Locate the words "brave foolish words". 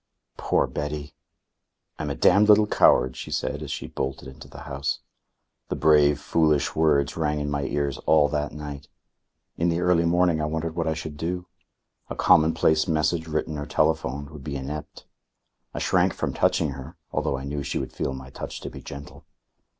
5.75-7.15